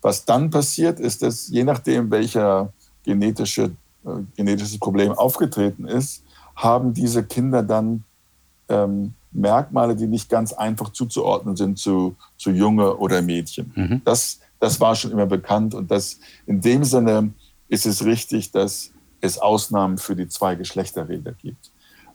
Was 0.01 0.25
dann 0.25 0.49
passiert, 0.49 0.99
ist, 0.99 1.21
dass 1.21 1.49
je 1.49 1.63
nachdem, 1.63 2.09
welcher 2.11 2.71
genetische, 3.03 3.71
äh, 4.05 4.09
genetisches 4.35 4.77
Problem 4.77 5.11
aufgetreten 5.11 5.87
ist, 5.87 6.23
haben 6.55 6.93
diese 6.93 7.23
Kinder 7.23 7.63
dann 7.63 8.03
ähm, 8.69 9.13
Merkmale, 9.31 9.95
die 9.95 10.07
nicht 10.07 10.29
ganz 10.29 10.53
einfach 10.53 10.89
zuzuordnen 10.89 11.55
sind 11.55 11.77
zu, 11.77 12.15
zu 12.37 12.51
Junge 12.51 12.95
oder 12.97 13.21
Mädchen. 13.21 13.71
Mhm. 13.75 14.01
Das, 14.03 14.39
das 14.59 14.79
war 14.79 14.95
schon 14.95 15.11
immer 15.11 15.25
bekannt 15.25 15.75
und 15.75 15.91
das, 15.91 16.19
in 16.45 16.61
dem 16.61 16.83
Sinne 16.83 17.33
ist 17.67 17.85
es 17.85 18.03
richtig, 18.03 18.51
dass 18.51 18.91
es 19.21 19.37
Ausnahmen 19.37 19.97
für 19.97 20.15
die 20.15 20.27
zwei 20.27 20.55
Geschlechterregel 20.55 21.35
gibt. 21.41 21.71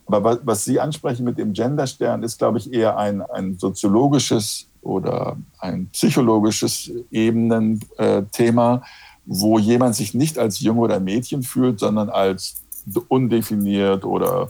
Aber 0.07 0.39
was 0.43 0.65
Sie 0.65 0.79
ansprechen 0.79 1.23
mit 1.23 1.37
dem 1.37 1.53
Genderstern, 1.53 2.21
ist, 2.21 2.37
glaube 2.37 2.59
ich, 2.59 2.71
eher 2.71 2.97
ein, 2.97 3.21
ein 3.21 3.57
soziologisches 3.57 4.67
oder 4.85 5.35
ein 5.59 5.87
psychologisches 5.87 6.91
Ebenenthema, 7.11 8.83
wo 9.25 9.57
jemand 9.57 9.95
sich 9.95 10.13
nicht 10.13 10.37
als 10.37 10.59
Junge 10.59 10.81
oder 10.81 10.99
Mädchen 10.99 11.41
fühlt, 11.41 11.79
sondern 11.79 12.09
als 12.09 12.61
undefiniert 13.07 14.05
oder 14.05 14.49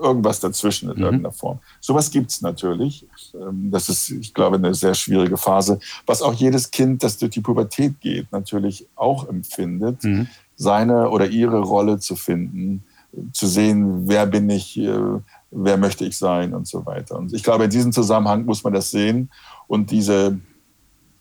irgendwas 0.00 0.40
dazwischen 0.40 0.90
in 0.90 0.96
mhm. 0.96 1.02
irgendeiner 1.04 1.32
Form. 1.32 1.58
Sowas 1.80 2.10
gibt 2.10 2.30
es 2.30 2.40
natürlich. 2.40 3.06
Ähm, 3.34 3.70
das 3.70 3.90
ist, 3.90 4.10
ich 4.10 4.32
glaube, 4.32 4.56
eine 4.56 4.74
sehr 4.74 4.94
schwierige 4.94 5.36
Phase, 5.36 5.78
was 6.06 6.22
auch 6.22 6.32
jedes 6.32 6.70
Kind, 6.70 7.02
das 7.02 7.18
durch 7.18 7.32
die 7.32 7.40
Pubertät 7.40 8.00
geht, 8.00 8.32
natürlich 8.32 8.86
auch 8.96 9.28
empfindet, 9.28 10.02
mhm. 10.02 10.28
seine 10.56 11.10
oder 11.10 11.28
ihre 11.28 11.60
Rolle 11.60 11.98
zu 11.98 12.16
finden, 12.16 12.82
zu 13.32 13.46
sehen, 13.46 14.08
wer 14.08 14.26
bin 14.26 14.48
ich, 14.50 14.78
äh, 14.78 14.98
wer 15.50 15.76
möchte 15.76 16.04
ich 16.04 16.16
sein 16.16 16.54
und 16.54 16.66
so 16.66 16.84
weiter. 16.86 17.16
Und 17.16 17.32
ich 17.32 17.42
glaube, 17.42 17.64
in 17.64 17.70
diesem 17.70 17.92
Zusammenhang 17.92 18.44
muss 18.46 18.64
man 18.64 18.72
das 18.72 18.90
sehen 18.90 19.30
und 19.66 19.90
diese 19.90 20.38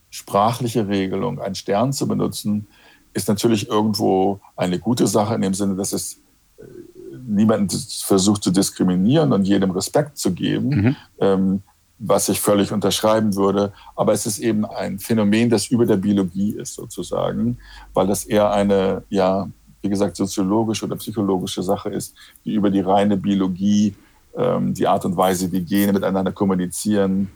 sprachliche 0.09 0.87
Regelung, 0.87 1.41
einen 1.41 1.55
Stern 1.55 1.91
zu 1.91 2.07
benutzen, 2.07 2.67
ist 3.13 3.27
natürlich 3.27 3.67
irgendwo 3.67 4.39
eine 4.55 4.77
gute 4.77 5.07
Sache 5.07 5.33
in 5.35 5.41
dem 5.41 5.55
Sinne, 5.55 5.75
dass 5.75 5.91
es 5.91 6.19
äh, 6.57 6.63
niemanden 7.27 7.75
versucht 8.05 8.43
zu 8.43 8.51
diskriminieren 8.51 9.33
und 9.33 9.45
jedem 9.45 9.71
Respekt 9.71 10.17
zu 10.17 10.33
geben, 10.33 10.69
mhm. 10.69 10.95
ähm, 11.19 11.61
was 11.97 12.29
ich 12.29 12.39
völlig 12.39 12.71
unterschreiben 12.71 13.35
würde. 13.35 13.73
Aber 13.95 14.13
es 14.13 14.25
ist 14.25 14.39
eben 14.39 14.65
ein 14.65 14.99
Phänomen, 14.99 15.49
das 15.49 15.67
über 15.67 15.87
der 15.87 15.97
Biologie 15.97 16.51
ist 16.51 16.75
sozusagen, 16.75 17.57
weil 17.95 18.05
das 18.05 18.25
eher 18.25 18.51
eine, 18.51 19.03
ja, 19.09 19.49
wie 19.81 19.89
gesagt, 19.89 20.15
soziologische 20.15 20.85
oder 20.85 20.95
psychologische 20.95 21.63
Sache 21.63 21.89
ist, 21.89 22.15
die 22.45 22.53
über 22.53 22.69
die 22.69 22.81
reine 22.81 23.17
Biologie, 23.17 23.95
ähm, 24.35 24.75
die 24.75 24.87
Art 24.87 25.05
und 25.05 25.17
Weise, 25.17 25.51
wie 25.51 25.61
Gene 25.61 25.93
miteinander 25.93 26.31
kommunizieren 26.31 27.29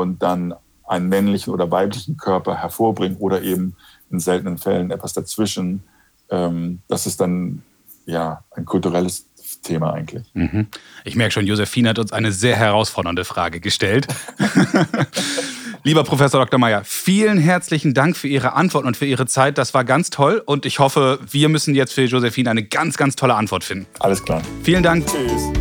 und 0.00 0.22
dann 0.22 0.54
einen 0.86 1.08
männlichen 1.08 1.52
oder 1.52 1.70
weiblichen 1.70 2.16
Körper 2.16 2.56
hervorbringen 2.56 3.18
oder 3.18 3.42
eben 3.42 3.76
in 4.10 4.20
seltenen 4.20 4.58
Fällen 4.58 4.90
etwas 4.90 5.12
dazwischen. 5.12 5.82
Ähm, 6.30 6.80
das 6.88 7.06
ist 7.06 7.20
dann 7.20 7.62
ja 8.06 8.42
ein 8.52 8.64
kulturelles 8.64 9.26
Thema 9.62 9.92
eigentlich. 9.92 10.26
Mhm. 10.34 10.68
Ich 11.04 11.16
merke 11.16 11.32
schon, 11.32 11.46
Josephine 11.46 11.90
hat 11.90 11.98
uns 11.98 12.12
eine 12.12 12.32
sehr 12.32 12.56
herausfordernde 12.56 13.24
Frage 13.24 13.60
gestellt. 13.60 14.06
Lieber 15.84 16.04
Professor 16.04 16.40
Dr. 16.40 16.58
Meyer, 16.58 16.82
vielen 16.84 17.38
herzlichen 17.38 17.94
Dank 17.94 18.16
für 18.16 18.28
Ihre 18.28 18.54
Antwort 18.54 18.84
und 18.84 18.96
für 18.96 19.06
Ihre 19.06 19.26
Zeit. 19.26 19.58
Das 19.58 19.74
war 19.74 19.84
ganz 19.84 20.10
toll 20.10 20.42
und 20.44 20.66
ich 20.66 20.80
hoffe, 20.80 21.18
wir 21.30 21.48
müssen 21.48 21.74
jetzt 21.74 21.92
für 21.92 22.04
Josephine 22.04 22.50
eine 22.50 22.64
ganz, 22.64 22.96
ganz 22.96 23.16
tolle 23.16 23.34
Antwort 23.34 23.64
finden. 23.64 23.86
Alles 24.00 24.22
klar. 24.24 24.42
Vielen 24.62 24.82
Dank. 24.82 25.06
Tschüss. 25.06 25.57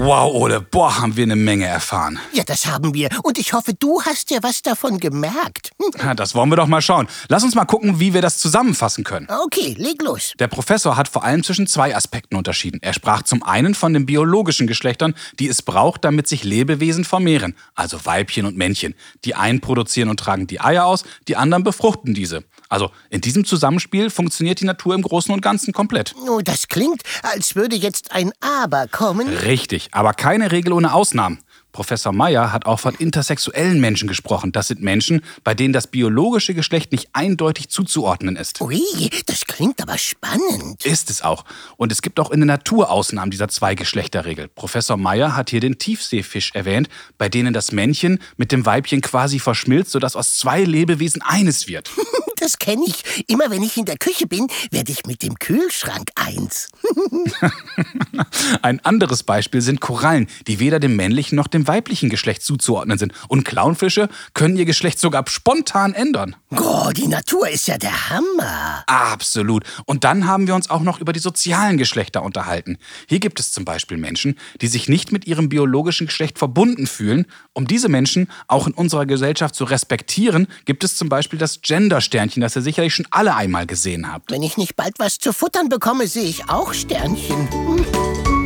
Wow, 0.00 0.32
Ole, 0.32 0.60
boah, 0.60 1.00
haben 1.00 1.16
wir 1.16 1.24
eine 1.24 1.34
Menge 1.34 1.66
erfahren. 1.66 2.20
Ja, 2.32 2.44
das 2.44 2.66
haben 2.66 2.94
wir. 2.94 3.08
Und 3.24 3.36
ich 3.36 3.52
hoffe, 3.52 3.74
du 3.74 4.00
hast 4.02 4.30
dir 4.30 4.44
was 4.44 4.62
davon 4.62 5.00
gemerkt. 5.00 5.72
Hm. 5.82 5.90
Ja, 6.00 6.14
das 6.14 6.36
wollen 6.36 6.50
wir 6.50 6.56
doch 6.56 6.68
mal 6.68 6.80
schauen. 6.80 7.08
Lass 7.28 7.42
uns 7.42 7.56
mal 7.56 7.64
gucken, 7.64 7.98
wie 7.98 8.14
wir 8.14 8.22
das 8.22 8.38
zusammenfassen 8.38 9.02
können. 9.02 9.26
Okay, 9.44 9.74
leg 9.76 10.00
los. 10.00 10.34
Der 10.38 10.46
Professor 10.46 10.96
hat 10.96 11.08
vor 11.08 11.24
allem 11.24 11.42
zwischen 11.42 11.66
zwei 11.66 11.96
Aspekten 11.96 12.36
unterschieden. 12.36 12.78
Er 12.80 12.92
sprach 12.92 13.24
zum 13.24 13.42
einen 13.42 13.74
von 13.74 13.92
den 13.92 14.06
biologischen 14.06 14.68
Geschlechtern, 14.68 15.14
die 15.40 15.48
es 15.48 15.62
braucht, 15.62 16.04
damit 16.04 16.28
sich 16.28 16.44
Lebewesen 16.44 17.04
vermehren, 17.04 17.56
also 17.74 17.98
Weibchen 18.06 18.46
und 18.46 18.56
Männchen. 18.56 18.94
Die 19.24 19.34
einen 19.34 19.60
produzieren 19.60 20.10
und 20.10 20.20
tragen 20.20 20.46
die 20.46 20.60
Eier 20.60 20.86
aus, 20.86 21.02
die 21.26 21.36
anderen 21.36 21.64
befruchten 21.64 22.14
diese. 22.14 22.44
Also 22.68 22.90
in 23.10 23.20
diesem 23.20 23.44
Zusammenspiel 23.44 24.10
funktioniert 24.10 24.60
die 24.60 24.64
Natur 24.66 24.94
im 24.94 25.02
Großen 25.02 25.32
und 25.32 25.40
Ganzen 25.40 25.72
komplett. 25.72 26.14
Oh, 26.28 26.40
das 26.42 26.68
klingt, 26.68 27.02
als 27.22 27.56
würde 27.56 27.76
jetzt 27.76 28.12
ein 28.12 28.32
Aber 28.40 28.86
kommen. 28.88 29.28
Richtig, 29.28 29.88
aber 29.92 30.12
keine 30.12 30.52
Regel 30.52 30.72
ohne 30.72 30.92
Ausnahmen. 30.92 31.40
Professor 31.72 32.12
Meyer 32.12 32.52
hat 32.52 32.66
auch 32.66 32.80
von 32.80 32.94
intersexuellen 32.94 33.80
Menschen 33.80 34.08
gesprochen. 34.08 34.52
Das 34.52 34.68
sind 34.68 34.82
Menschen, 34.82 35.22
bei 35.44 35.54
denen 35.54 35.72
das 35.72 35.86
biologische 35.86 36.54
Geschlecht 36.54 36.92
nicht 36.92 37.10
eindeutig 37.12 37.68
zuzuordnen 37.68 38.36
ist. 38.36 38.60
Ui, 38.60 38.80
das 39.26 39.44
klingt 39.44 39.80
aber 39.82 39.98
spannend. 39.98 40.84
Ist 40.84 41.10
es 41.10 41.22
auch. 41.22 41.44
Und 41.76 41.92
es 41.92 42.02
gibt 42.02 42.18
auch 42.20 42.30
in 42.30 42.40
der 42.40 42.46
Natur 42.46 42.90
Ausnahmen 42.90 43.30
dieser 43.30 43.48
Zweigeschlechterregel. 43.48 44.48
Professor 44.48 44.96
Meyer 44.96 45.36
hat 45.36 45.50
hier 45.50 45.60
den 45.60 45.78
Tiefseefisch 45.78 46.52
erwähnt, 46.54 46.88
bei 47.18 47.28
denen 47.28 47.52
das 47.52 47.72
Männchen 47.72 48.18
mit 48.36 48.52
dem 48.52 48.66
Weibchen 48.66 49.00
quasi 49.00 49.38
verschmilzt, 49.38 49.92
sodass 49.92 50.16
aus 50.16 50.36
zwei 50.36 50.64
Lebewesen 50.64 51.22
eines 51.22 51.68
wird. 51.68 51.90
das 52.40 52.58
kenne 52.58 52.82
ich. 52.86 53.24
Immer 53.28 53.50
wenn 53.50 53.62
ich 53.62 53.76
in 53.76 53.84
der 53.84 53.98
Küche 53.98 54.26
bin, 54.26 54.46
werde 54.70 54.92
ich 54.92 55.06
mit 55.06 55.22
dem 55.22 55.38
Kühlschrank 55.38 56.10
eins. 56.14 56.70
Ein 58.62 58.84
anderes 58.84 59.22
Beispiel 59.22 59.60
sind 59.60 59.80
Korallen, 59.80 60.28
die 60.46 60.58
weder 60.58 60.80
dem 60.80 60.96
männlichen 60.96 61.36
noch 61.36 61.46
dem 61.46 61.57
weiblichen 61.66 62.10
Geschlecht 62.10 62.42
zuzuordnen 62.42 62.98
sind. 62.98 63.12
Und 63.28 63.44
Clownfische 63.44 64.08
können 64.34 64.56
ihr 64.56 64.64
Geschlecht 64.64 65.00
sogar 65.00 65.24
spontan 65.28 65.94
ändern. 65.94 66.36
Oh, 66.56 66.90
die 66.96 67.08
Natur 67.08 67.48
ist 67.48 67.66
ja 67.66 67.78
der 67.78 68.10
Hammer. 68.10 68.84
Absolut. 68.86 69.64
Und 69.86 70.04
dann 70.04 70.26
haben 70.26 70.46
wir 70.46 70.54
uns 70.54 70.70
auch 70.70 70.82
noch 70.82 71.00
über 71.00 71.12
die 71.12 71.20
sozialen 71.20 71.78
Geschlechter 71.78 72.22
unterhalten. 72.22 72.78
Hier 73.08 73.18
gibt 73.18 73.40
es 73.40 73.52
zum 73.52 73.64
Beispiel 73.64 73.96
Menschen, 73.96 74.38
die 74.60 74.68
sich 74.68 74.88
nicht 74.88 75.12
mit 75.12 75.26
ihrem 75.26 75.48
biologischen 75.48 76.06
Geschlecht 76.06 76.38
verbunden 76.38 76.86
fühlen. 76.86 77.26
Um 77.52 77.66
diese 77.66 77.88
Menschen 77.88 78.30
auch 78.46 78.66
in 78.66 78.74
unserer 78.74 79.06
Gesellschaft 79.06 79.54
zu 79.54 79.64
respektieren, 79.64 80.46
gibt 80.64 80.84
es 80.84 80.96
zum 80.96 81.08
Beispiel 81.08 81.38
das 81.38 81.62
Gender-Sternchen 81.62 82.28
Sternchen, 82.28 82.42
das 82.42 82.56
ihr 82.56 82.62
sicherlich 82.62 82.94
schon 82.94 83.06
alle 83.10 83.34
einmal 83.34 83.66
gesehen 83.66 84.12
habt. 84.12 84.30
Wenn 84.30 84.42
ich 84.42 84.56
nicht 84.56 84.76
bald 84.76 84.98
was 84.98 85.18
zu 85.18 85.32
futtern 85.32 85.68
bekomme, 85.68 86.06
sehe 86.06 86.24
ich 86.24 86.48
auch 86.48 86.74
Sternchen. 86.74 87.50
Hm. 87.50 88.37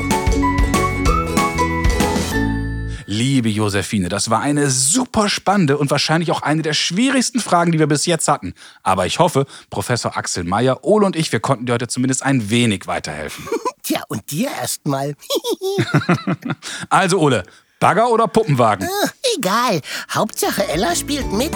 Liebe 3.12 3.50
Josephine, 3.50 4.08
das 4.08 4.30
war 4.30 4.40
eine 4.40 4.70
super 4.70 5.28
spannende 5.28 5.76
und 5.76 5.90
wahrscheinlich 5.90 6.30
auch 6.30 6.40
eine 6.40 6.62
der 6.62 6.72
schwierigsten 6.72 7.40
Fragen, 7.40 7.70
die 7.70 7.78
wir 7.78 7.86
bis 7.86 8.06
jetzt 8.06 8.26
hatten. 8.26 8.54
Aber 8.82 9.04
ich 9.04 9.18
hoffe, 9.18 9.44
Professor 9.68 10.16
Axel 10.16 10.44
Mayer, 10.44 10.82
Ole 10.82 11.04
und 11.04 11.14
ich, 11.14 11.30
wir 11.30 11.40
konnten 11.40 11.66
dir 11.66 11.74
heute 11.74 11.88
zumindest 11.88 12.22
ein 12.22 12.48
wenig 12.48 12.86
weiterhelfen. 12.86 13.46
Tja, 13.82 14.00
und 14.08 14.30
dir 14.30 14.48
erstmal. 14.58 15.14
also, 16.88 17.18
Ole, 17.18 17.42
Bagger 17.80 18.08
oder 18.08 18.28
Puppenwagen? 18.28 18.88
Äh, 18.88 19.36
egal. 19.36 19.82
Hauptsache 20.10 20.66
Ella 20.68 20.96
spielt 20.96 21.30
mit. 21.32 21.52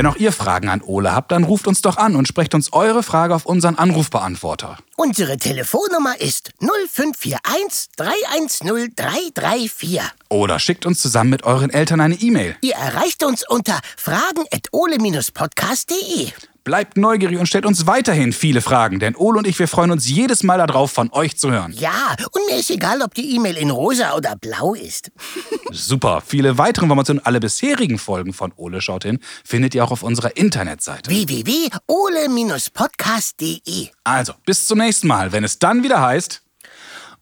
Wenn 0.00 0.06
auch 0.06 0.16
ihr 0.16 0.32
Fragen 0.32 0.70
an 0.70 0.80
Ole 0.80 1.14
habt, 1.14 1.30
dann 1.30 1.44
ruft 1.44 1.68
uns 1.68 1.82
doch 1.82 1.98
an 1.98 2.16
und 2.16 2.26
sprecht 2.26 2.54
uns 2.54 2.72
eure 2.72 3.02
Frage 3.02 3.34
auf 3.34 3.44
unseren 3.44 3.74
Anrufbeantworter. 3.74 4.78
Unsere 4.96 5.36
Telefonnummer 5.36 6.18
ist 6.18 6.52
0541 6.60 7.90
310 7.98 8.94
334. 8.96 10.00
Oder 10.30 10.58
schickt 10.58 10.86
uns 10.86 11.02
zusammen 11.02 11.28
mit 11.28 11.42
euren 11.42 11.68
Eltern 11.68 12.00
eine 12.00 12.14
E-Mail. 12.14 12.56
Ihr 12.62 12.76
erreicht 12.76 13.22
uns 13.22 13.46
unter 13.46 13.78
fragen.ole-podcast.de. 13.98 16.32
Bleibt 16.64 16.96
neugierig 16.96 17.38
und 17.38 17.46
stellt 17.46 17.64
uns 17.64 17.86
weiterhin 17.86 18.32
viele 18.32 18.60
Fragen, 18.60 18.98
denn 18.98 19.14
Ole 19.16 19.38
und 19.38 19.46
ich, 19.46 19.58
wir 19.58 19.68
freuen 19.68 19.90
uns 19.90 20.08
jedes 20.08 20.42
Mal 20.42 20.58
darauf, 20.58 20.92
von 20.92 21.10
euch 21.12 21.38
zu 21.38 21.50
hören. 21.50 21.72
Ja, 21.72 22.14
und 22.32 22.46
mir 22.46 22.58
ist 22.58 22.70
egal, 22.70 23.00
ob 23.02 23.14
die 23.14 23.34
E-Mail 23.34 23.56
in 23.56 23.70
rosa 23.70 24.14
oder 24.14 24.36
blau 24.36 24.74
ist. 24.74 25.10
Super. 25.70 26.22
Viele 26.26 26.58
weitere 26.58 26.84
Informationen, 26.84 27.20
alle 27.24 27.40
bisherigen 27.40 27.98
Folgen 27.98 28.32
von 28.32 28.52
Ole 28.56 28.80
schaut 28.82 29.04
hin, 29.04 29.18
findet 29.44 29.74
ihr 29.74 29.84
auch 29.84 29.90
auf 29.90 30.02
unserer 30.02 30.36
Internetseite. 30.36 31.10
www.ole-podcast.de 31.10 33.88
Also, 34.04 34.34
bis 34.44 34.66
zum 34.66 34.78
nächsten 34.78 35.08
Mal, 35.08 35.32
wenn 35.32 35.44
es 35.44 35.58
dann 35.58 35.82
wieder 35.82 36.00
heißt... 36.00 36.42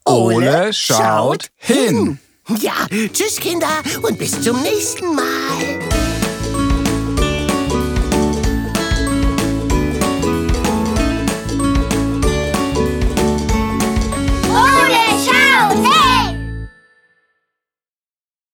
Ole, 0.04 0.37
Ole 0.37 0.73
schaut, 0.73 0.97
schaut 0.97 1.50
hin. 1.57 2.18
hin. 2.47 2.59
Ja, 2.61 2.73
tschüss 3.12 3.37
Kinder 3.37 3.68
und 4.02 4.18
bis 4.18 4.40
zum 4.40 4.62
nächsten 4.62 5.14
Mal. 5.14 5.88